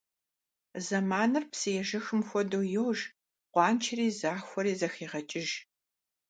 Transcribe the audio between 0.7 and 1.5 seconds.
Заманыр